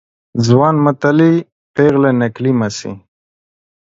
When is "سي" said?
2.77-2.91